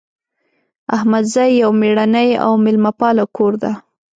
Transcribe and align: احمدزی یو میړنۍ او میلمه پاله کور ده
احمدزی 0.95 1.49
یو 1.61 1.71
میړنۍ 1.79 2.29
او 2.45 2.51
میلمه 2.63 2.91
پاله 2.99 3.25
کور 3.35 3.53
ده 3.61 3.71